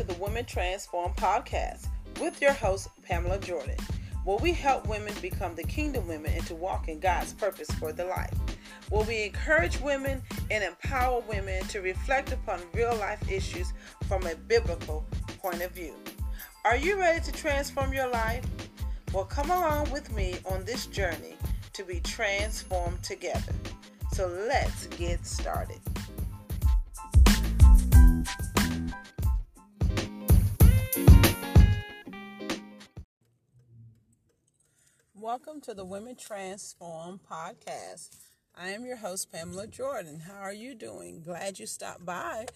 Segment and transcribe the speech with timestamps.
[0.00, 1.88] to the Women Transform podcast
[2.22, 3.76] with your host, Pamela Jordan,
[4.24, 7.92] where we help women become the kingdom women and to walk in God's purpose for
[7.92, 8.32] their life.
[8.88, 13.74] Where we encourage women and empower women to reflect upon real life issues
[14.08, 15.04] from a biblical
[15.36, 15.92] point of view.
[16.64, 18.46] Are you ready to transform your life?
[19.12, 21.36] Well, come along with me on this journey
[21.74, 23.52] to be transformed together.
[24.14, 25.89] So let's get started.
[35.30, 38.16] Welcome to the Women Transform podcast.
[38.56, 40.18] I am your host, Pamela Jordan.
[40.18, 41.22] How are you doing?
[41.22, 42.46] Glad you stopped by.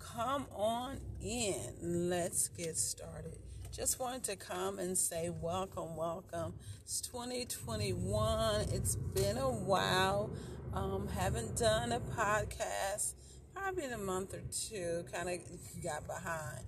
[0.00, 2.10] Come on in.
[2.10, 3.38] Let's get started.
[3.70, 6.54] Just wanted to come and say welcome, welcome.
[6.82, 8.62] It's 2021.
[8.72, 10.28] It's been a while.
[10.72, 13.14] Um, haven't done a podcast
[13.54, 15.04] probably in a month or two.
[15.12, 16.64] Kind of got behind.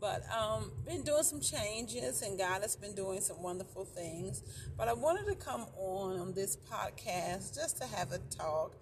[0.00, 4.42] But um, been doing some changes, and God has been doing some wonderful things.
[4.76, 8.76] But I wanted to come on on this podcast just to have a talk,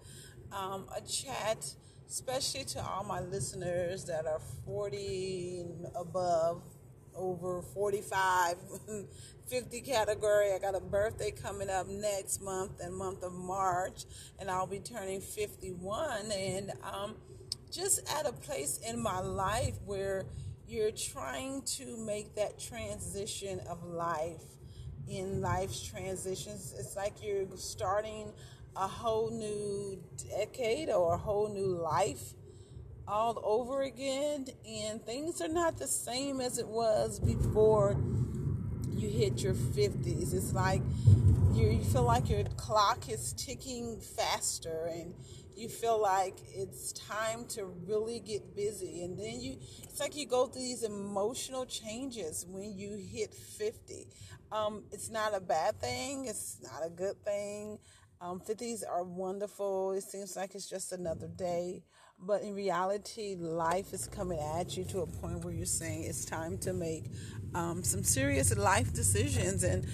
[0.53, 1.73] um, a chat,
[2.07, 6.63] especially to all my listeners that are 40 and above,
[7.13, 8.55] over 45,
[9.47, 10.53] 50 category.
[10.53, 14.05] I got a birthday coming up next month, and month of March,
[14.39, 16.31] and I'll be turning 51.
[16.31, 17.15] And um,
[17.71, 20.25] just at a place in my life where
[20.69, 24.43] you're trying to make that transition of life
[25.07, 26.75] in life's transitions.
[26.77, 28.31] It's like you're starting
[28.75, 32.33] a whole new decade or a whole new life
[33.07, 37.97] all over again, and things are not the same as it was before
[38.91, 40.35] you hit your 50s.
[40.35, 40.83] It's like
[41.53, 45.15] you feel like your clock is ticking faster and
[45.59, 49.03] you feel like it's time to really get busy.
[49.03, 54.07] And then you it's like you go through these emotional changes when you hit 50
[54.51, 57.77] um, it's not a bad thing it's not a good thing.
[58.21, 61.83] Um, 50s are wonderful it seems like it's just another day.
[62.21, 66.25] But in reality life is coming at you to a point where you're saying it's
[66.25, 67.05] time to make
[67.53, 69.63] um, some serious life decisions.
[69.63, 69.85] And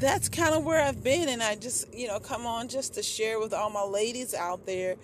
[0.00, 3.02] that's kind of where I've been, and I just, you know, come on just to
[3.02, 4.96] share with all my ladies out there.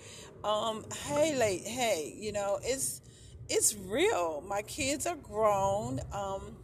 [0.42, 3.02] Um, hey, late, hey, you know, it's
[3.48, 4.42] it's real.
[4.48, 6.00] My kids are grown.
[6.12, 6.56] Um,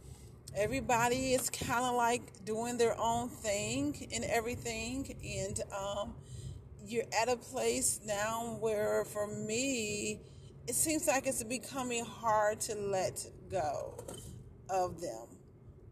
[0.55, 6.15] everybody is kind of like doing their own thing and everything, and um,
[6.85, 10.19] you're at a place now where, for me,
[10.67, 14.03] it seems like it's becoming hard to let go
[14.69, 15.27] of them.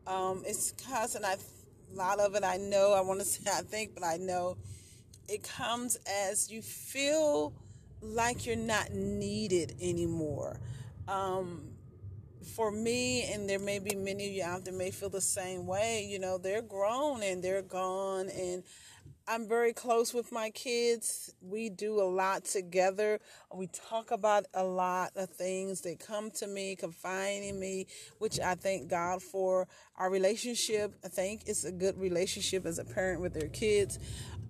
[0.08, 1.36] Um, it's because, and I
[1.92, 4.58] a lot of it I know, I want to say I think, but I know
[5.28, 5.98] it comes
[6.30, 7.54] as you feel
[8.02, 10.60] like you're not needed anymore.
[11.08, 11.70] Um,
[12.56, 15.68] for me, and there may be many of you out there may feel the same
[15.68, 18.64] way, you know, they're grown and they're gone and
[19.28, 21.34] I'm very close with my kids.
[21.42, 23.20] We do a lot together.
[23.54, 25.82] We talk about a lot of things.
[25.82, 27.88] They come to me, confide in me,
[28.18, 29.68] which I thank God for.
[29.98, 34.00] Our relationship, I think, it's a good relationship as a parent with their kids.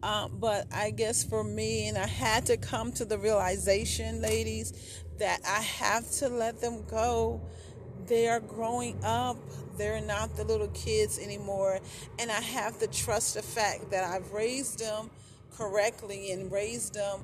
[0.04, 4.74] Um, but I guess for me, and I had to come to the realization, ladies,
[5.20, 7.42] that I have to let them go.
[8.07, 9.38] They are growing up.
[9.78, 11.79] They're not the little kids anymore.
[12.19, 15.09] And I have to trust the fact that I've raised them
[15.51, 17.22] correctly and raised them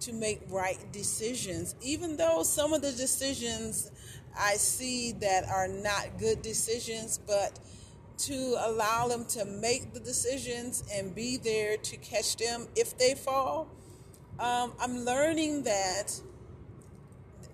[0.00, 1.74] to make right decisions.
[1.82, 3.90] Even though some of the decisions
[4.38, 7.58] I see that are not good decisions, but
[8.18, 13.14] to allow them to make the decisions and be there to catch them if they
[13.14, 13.68] fall.
[14.38, 16.20] Um, I'm learning that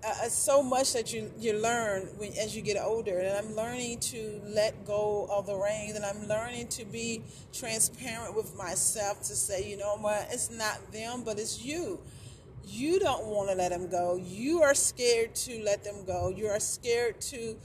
[0.05, 3.19] uh, so much that you you learn when, as you get older.
[3.19, 7.23] And i'm learning to let go of the reins and i'm learning to be
[7.53, 10.29] transparent with myself to say you know what?
[10.31, 12.00] It's not them but it's you.
[12.65, 14.17] You don't want to let them go.
[14.17, 16.31] You are scared to let them go.
[16.31, 17.56] You are scared to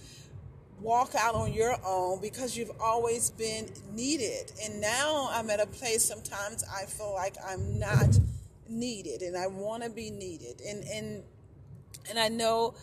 [0.79, 4.51] walk out on your own because you've always been needed.
[4.63, 8.19] And now i'm at a place sometimes i feel like i'm not
[8.67, 10.61] needed and i want to be needed.
[10.61, 11.23] And and
[12.09, 12.75] and I know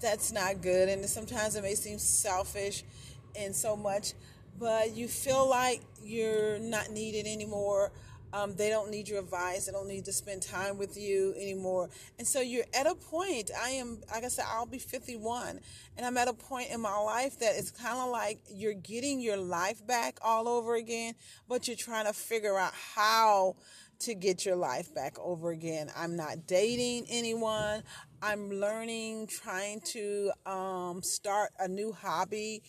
[0.00, 2.84] that's not good, and sometimes it may seem selfish
[3.38, 4.12] and so much,
[4.58, 7.92] but you feel like you're not needed anymore.
[8.32, 9.66] Um, they don't need your advice.
[9.66, 11.88] They don't need to spend time with you anymore.
[12.18, 13.50] And so you're at a point.
[13.58, 15.60] I am, like I said, I'll be 51,
[15.96, 19.20] and I'm at a point in my life that it's kind of like you're getting
[19.20, 21.14] your life back all over again,
[21.48, 23.56] but you're trying to figure out how
[23.98, 25.90] to get your life back over again.
[25.96, 27.82] I'm not dating anyone.
[28.22, 32.62] I'm learning, trying to um, start a new hobby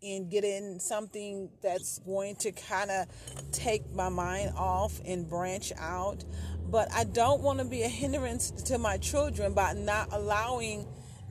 [0.00, 3.06] and get in something that's going to kind of
[3.52, 6.24] take my mind off and branch out.
[6.70, 10.86] But I don't want to be a hindrance to my children by not allowing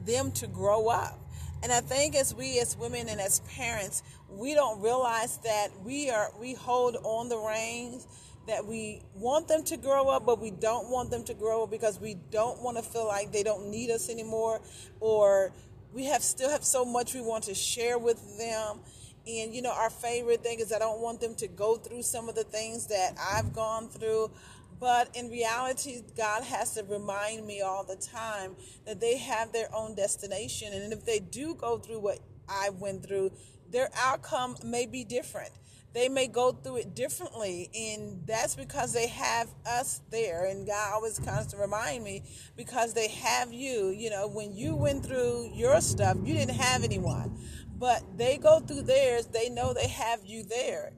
[0.06, 1.18] them to grow up.
[1.63, 6.09] And I think as we as women and as parents, we don't realize that we
[6.09, 8.07] are we hold on the reins
[8.47, 11.71] that we want them to grow up, but we don't want them to grow up
[11.71, 14.61] because we don't want to feel like they don't need us anymore,
[14.99, 15.53] or
[15.93, 18.79] we have still have so much we want to share with them.
[19.27, 22.29] And you know, our favorite thing is I don't want them to go through some
[22.29, 24.31] of the things that I've gone through.
[24.79, 28.55] But in reality, God has to remind me all the time
[28.87, 30.73] that they have their own destination.
[30.73, 32.17] And if they do go through what
[32.49, 33.31] I went through,
[33.69, 35.51] their outcome may be different.
[35.93, 40.45] They may go through it differently, and that's because they have us there.
[40.45, 42.23] And God always comes to remind me
[42.55, 43.89] because they have you.
[43.89, 47.38] You know, when you went through your stuff, you didn't have anyone,
[47.77, 50.93] but they go through theirs, they know they have you there.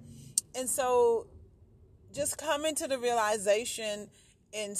[0.55, 1.25] And so
[2.13, 4.07] just coming to the realization
[4.53, 4.77] and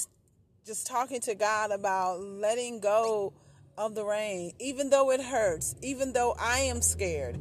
[0.66, 3.34] just talking to God about letting go
[3.76, 7.40] of the rein even though it hurts, even though I am scared.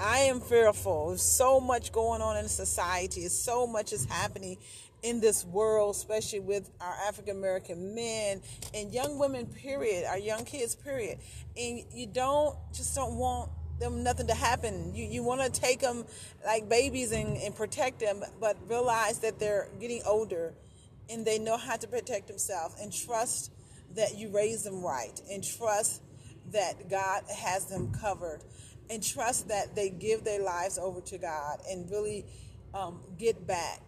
[0.00, 1.08] I am fearful.
[1.08, 3.28] There's so much going on in society.
[3.28, 4.56] So much is happening
[5.02, 8.40] in this world, especially with our African American men
[8.72, 11.18] and young women, period, our young kids, period.
[11.56, 14.94] And you don't just don't want them nothing to happen.
[14.94, 16.06] You you want to take them
[16.46, 20.54] like babies and, and protect them, but realize that they're getting older
[21.10, 23.52] and they know how to protect themselves and trust
[23.96, 26.00] that you raise them right and trust
[26.52, 28.40] that God has them covered
[28.90, 32.24] and trust that they give their lives over to God and really
[32.74, 33.80] um, get back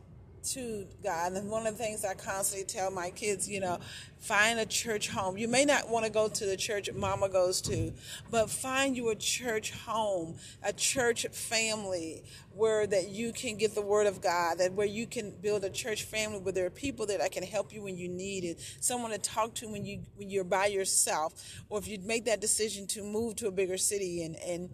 [0.45, 1.33] to God.
[1.33, 3.79] And one of the things I constantly tell my kids, you know,
[4.19, 5.37] find a church home.
[5.37, 7.93] You may not want to go to the church mama goes to,
[8.31, 12.23] but find you a church home, a church family
[12.55, 15.71] where that you can get the word of God, that where you can build a
[15.71, 18.61] church family where there are people that I can help you when you need it,
[18.81, 22.41] someone to talk to when you when you're by yourself, or if you make that
[22.41, 24.71] decision to move to a bigger city and and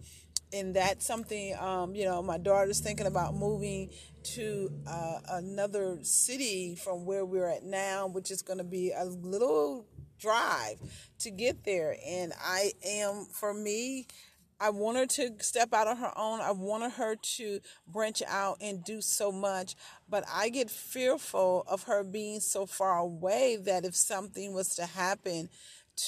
[0.53, 3.89] and that's something um, you know my daughter's thinking about moving
[4.23, 9.05] to uh, another city from where we're at now which is going to be a
[9.05, 9.85] little
[10.19, 10.77] drive
[11.19, 11.95] to get there.
[12.05, 14.07] And i am for me
[14.61, 16.41] I want her to step out on her own.
[16.41, 19.75] I wanted her to branch out and do so much,
[20.09, 24.85] but I get fearful of her being so far away that if something was to
[24.85, 25.47] happen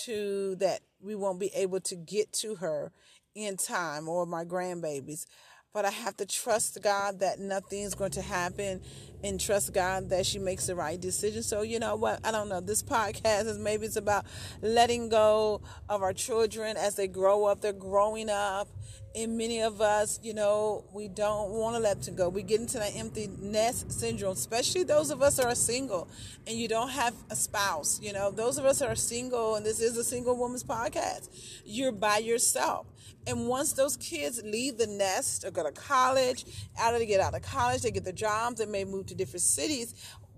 [0.04, 2.92] to that we won't be able to get to her
[3.36, 5.26] in time or my grandbabies.
[5.74, 8.82] But I have to trust God that nothing's going to happen
[9.24, 11.44] and trust God that she makes the right decision.
[11.44, 12.20] So, you know what?
[12.26, 12.60] I don't know.
[12.60, 14.26] This podcast is maybe it's about
[14.62, 17.62] letting go of our children as they grow up.
[17.62, 18.68] They're growing up.
[19.14, 22.30] And many of us, you know, we don't want to let them go.
[22.30, 26.08] We get into that empty nest syndrome, especially those of us that are single
[26.48, 28.00] and you don't have a spouse.
[28.02, 31.30] You know, those of us that are single, and this is a single woman's podcast,
[31.66, 32.88] you're by yourself.
[33.28, 36.46] And once those kids leave the nest or go to college,
[36.80, 39.42] after they get out of college, they get the jobs, they may move to different
[39.42, 39.94] cities,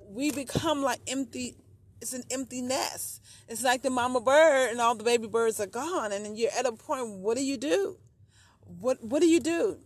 [0.10, 1.56] we become like empty.
[2.02, 3.22] It's an empty nest.
[3.48, 6.12] It's like the mama bird and all the baby birds are gone.
[6.12, 7.98] And then you're at a point, what do you do?
[8.80, 9.78] What what do you do?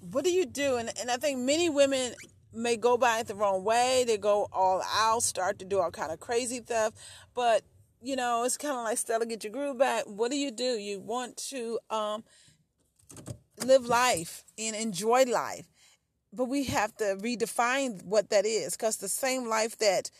[0.00, 0.76] What do you do?
[0.76, 2.12] And and I think many women
[2.52, 4.04] may go by it the wrong way.
[4.06, 6.94] They go all out, start to do all kind of crazy stuff.
[7.34, 7.62] But
[8.02, 10.04] you know, it's kind of like Stella, get your groove back.
[10.06, 10.64] What do you do?
[10.64, 12.24] You want to um,
[13.64, 15.66] live life and enjoy life.
[16.32, 20.10] But we have to redefine what that is because the same life that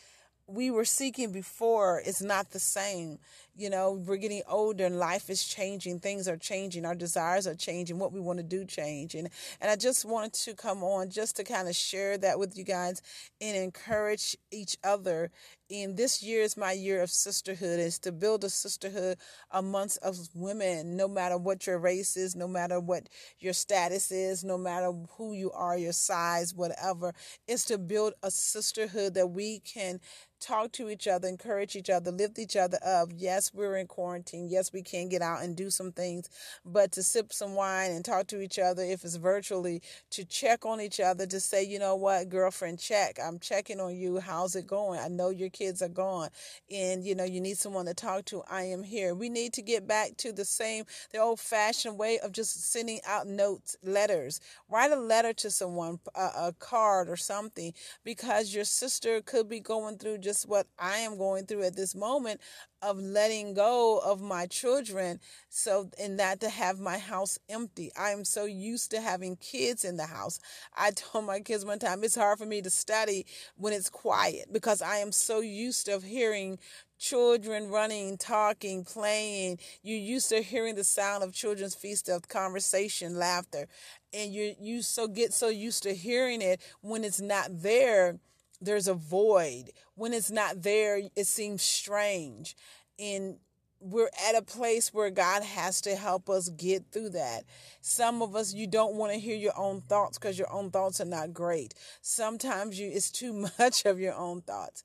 [0.47, 3.19] we were seeking before is not the same.
[3.57, 5.99] You know, we're getting older and life is changing.
[5.99, 6.85] Things are changing.
[6.85, 7.97] Our desires are changing.
[7.97, 9.15] What we want to do change.
[9.15, 12.55] And and I just wanted to come on just to kind of share that with
[12.55, 13.01] you guys
[13.41, 15.31] and encourage each other.
[15.71, 17.79] And this year is my year of sisterhood.
[17.79, 19.17] Is to build a sisterhood
[19.49, 23.09] amongst us women, no matter what your race is, no matter what
[23.39, 27.11] your status is, no matter who you are, your size, whatever.
[27.47, 29.99] Is to build a sisterhood that we can
[30.39, 33.09] talk to each other, encourage each other, lift each other up.
[33.15, 34.47] Yes, we're in quarantine.
[34.49, 36.29] Yes, we can get out and do some things,
[36.65, 40.65] but to sip some wine and talk to each other, if it's virtually, to check
[40.65, 43.17] on each other, to say, you know what, girlfriend, check.
[43.23, 44.19] I'm checking on you.
[44.19, 44.99] How's it going?
[44.99, 46.29] I know your kids are gone
[46.71, 48.43] and, you know, you need someone to talk to.
[48.49, 49.15] I am here.
[49.15, 52.99] We need to get back to the same, the old fashioned way of just sending
[53.07, 54.39] out notes, letters.
[54.69, 59.59] Write a letter to someone, a, a card or something, because your sister could be
[59.59, 62.41] going through just what I am going through at this moment
[62.81, 65.19] of letting go of my children
[65.49, 69.83] so in that to have my house empty i am so used to having kids
[69.83, 70.39] in the house
[70.77, 74.45] i told my kids one time it's hard for me to study when it's quiet
[74.51, 76.59] because i am so used to hearing
[76.99, 79.59] children running, talking, playing.
[79.83, 83.67] You're used to hearing the sound of children's feast of conversation, laughter.
[84.13, 88.17] And you you so get so used to hearing it when it's not there,
[88.61, 89.71] there's a void.
[89.95, 92.55] When it's not there, it seems strange.
[92.99, 93.37] And
[93.79, 97.43] we're at a place where God has to help us get through that.
[97.81, 100.99] Some of us you don't want to hear your own thoughts because your own thoughts
[100.99, 101.75] are not great.
[102.01, 104.83] Sometimes you it's too much of your own thoughts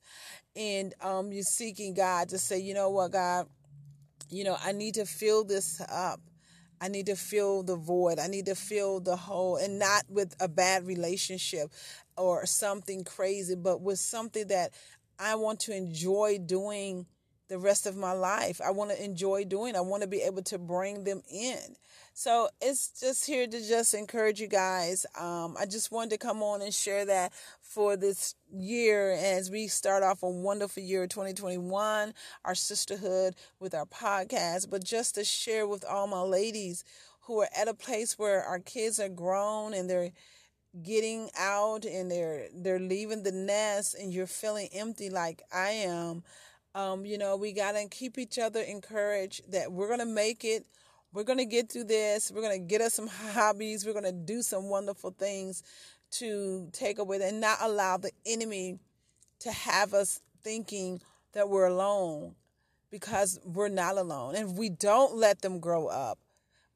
[0.55, 3.47] and um, you're seeking God to say, you know what, God,
[4.29, 6.19] you know, I need to fill this up.
[6.81, 8.19] I need to fill the void.
[8.19, 11.69] I need to fill the hole, and not with a bad relationship
[12.17, 14.71] or something crazy, but with something that
[15.19, 17.05] I want to enjoy doing
[17.49, 18.59] the rest of my life.
[18.65, 19.75] I want to enjoy doing.
[19.75, 21.75] I want to be able to bring them in.
[22.15, 25.05] So it's just here to just encourage you guys.
[25.19, 29.67] Um, I just wanted to come on and share that for this year as we
[29.67, 32.13] start off a wonderful year 2021,
[32.45, 36.83] our sisterhood with our podcast, but just to share with all my ladies
[37.21, 40.11] who are at a place where our kids are grown and they're
[40.81, 46.23] getting out and they're they're leaving the nest and you're feeling empty like I am.
[46.75, 50.65] Um, you know, we gotta keep each other encouraged that we're gonna make it
[51.13, 52.31] we're going to get through this.
[52.33, 53.85] We're going to get us some hobbies.
[53.85, 55.63] We're going to do some wonderful things
[56.11, 58.79] to take away and not allow the enemy
[59.39, 61.01] to have us thinking
[61.33, 62.35] that we're alone
[62.91, 64.35] because we're not alone.
[64.35, 66.19] And if we don't let them grow up,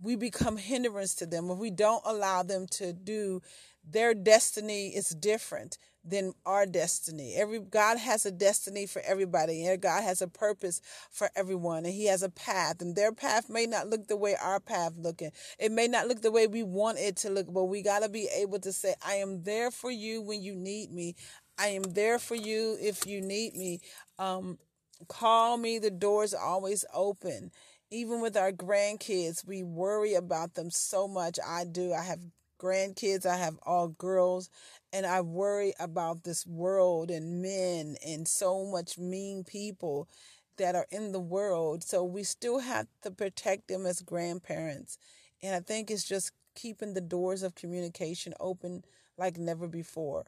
[0.01, 1.49] we become hindrance to them.
[1.49, 3.41] If we don't allow them to do
[3.89, 7.35] their destiny is different than our destiny.
[7.35, 11.93] Every God has a destiny for everybody, and God has a purpose for everyone, and
[11.93, 12.81] He has a path.
[12.81, 15.31] And their path may not look the way our path looking.
[15.59, 18.09] It may not look the way we want it to look, but we got to
[18.09, 21.15] be able to say, "I am there for you when you need me.
[21.57, 23.81] I am there for you if you need me.
[24.19, 24.59] Um,
[25.07, 25.79] call me.
[25.79, 27.51] The door's always open."
[27.89, 31.39] Even with our grandkids, we worry about them so much.
[31.45, 31.93] I do.
[31.93, 32.19] I have
[32.59, 33.25] grandkids.
[33.25, 34.49] I have all girls,
[34.91, 40.09] and I worry about this world and men and so much mean people
[40.57, 41.83] that are in the world.
[41.83, 44.97] So we still have to protect them as grandparents.
[45.41, 48.83] And I think it's just keeping the doors of communication open
[49.17, 50.25] like never before.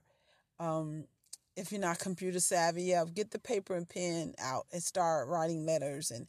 [0.59, 1.05] Um,
[1.57, 5.65] if you're not computer savvy, yeah, get the paper and pen out and start writing
[5.65, 6.27] letters and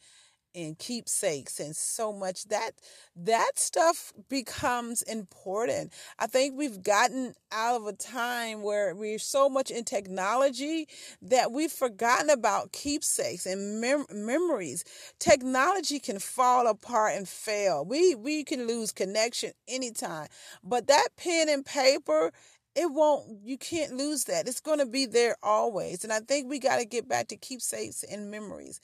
[0.54, 2.72] and keepsakes and so much that
[3.16, 5.92] that stuff becomes important.
[6.18, 10.86] I think we've gotten out of a time where we're so much in technology
[11.22, 14.84] that we've forgotten about keepsakes and mem- memories.
[15.18, 17.84] Technology can fall apart and fail.
[17.84, 20.28] We we can lose connection anytime
[20.62, 22.32] but that pen and paper
[22.76, 24.46] it won't you can't lose that.
[24.48, 27.36] It's going to be there always and i think we got to get back to
[27.36, 28.80] keepsakes and memories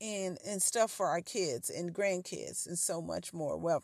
[0.00, 3.56] and and stuff for our kids and grandkids and so much more.
[3.56, 3.82] Well,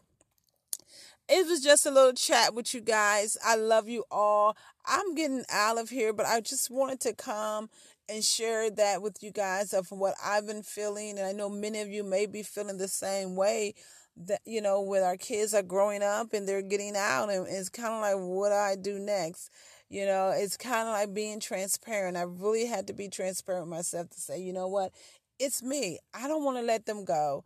[1.28, 3.36] it was just a little chat with you guys.
[3.44, 4.56] I love you all.
[4.86, 7.68] I'm getting out of here, but I just wanted to come
[8.08, 11.18] and share that with you guys of what I've been feeling.
[11.18, 13.74] And I know many of you may be feeling the same way
[14.16, 17.68] that, you know, when our kids are growing up and they're getting out and it's
[17.68, 19.50] kind of like, what do I do next?
[19.88, 22.16] You know, it's kind of like being transparent.
[22.16, 24.92] I really had to be transparent with myself to say, you know what?
[25.38, 25.98] It's me.
[26.14, 27.44] I don't want to let them go.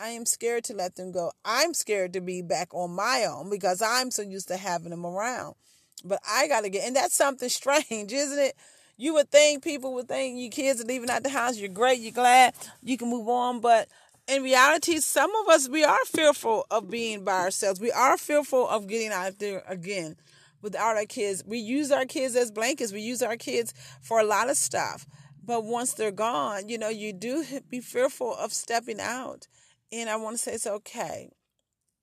[0.00, 1.32] I am scared to let them go.
[1.44, 5.04] I'm scared to be back on my own because I'm so used to having them
[5.04, 5.56] around.
[6.04, 8.56] But I got to get, and that's something strange, isn't it?
[8.96, 11.58] You would think people would think your kids are leaving out the house.
[11.58, 12.00] You're great.
[12.00, 13.60] You're glad you can move on.
[13.60, 13.88] But
[14.26, 17.80] in reality, some of us, we are fearful of being by ourselves.
[17.80, 20.16] We are fearful of getting out there again
[20.62, 21.44] without our kids.
[21.46, 22.92] We use our kids as blankets.
[22.92, 25.06] We use our kids for a lot of stuff.
[25.48, 29.48] But once they're gone, you know, you do be fearful of stepping out.
[29.90, 31.30] And I want to say it's okay.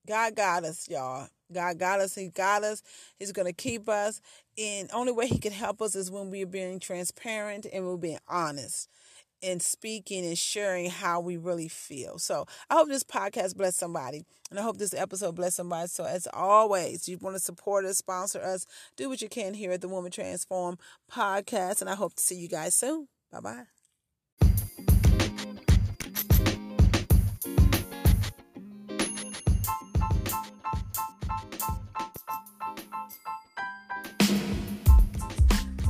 [0.07, 1.27] God got us, y'all.
[1.53, 2.15] God got us.
[2.15, 2.81] He got us.
[3.19, 4.19] He's going to keep us.
[4.57, 8.17] And only way he can help us is when we're being transparent and we're being
[8.27, 8.89] honest
[9.43, 12.17] and speaking and sharing how we really feel.
[12.17, 14.25] So I hope this podcast bless somebody.
[14.49, 15.87] And I hope this episode bless somebody.
[15.87, 18.65] So as always, you want to support us, sponsor us,
[18.97, 20.79] do what you can here at the Woman Transform
[21.11, 21.81] podcast.
[21.81, 23.07] And I hope to see you guys soon.
[23.35, 23.65] Bye bye.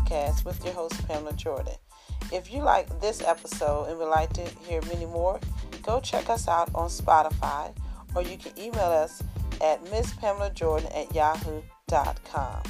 [0.08, 1.74] Cast with your host Pamela Jordan.
[2.32, 5.40] If you like this episode and would like to hear many more,
[5.84, 7.76] go check us out on Spotify
[8.16, 9.22] or you can email us
[9.62, 12.64] at misspamelajordan at yahoo.com.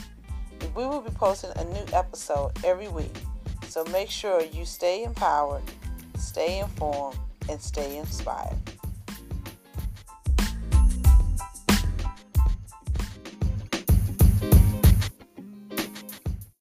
[0.75, 3.15] We will be posting a new episode every week.
[3.75, 5.61] So make sure you stay empowered,
[6.17, 7.17] stay informed,
[7.49, 8.55] and stay inspired.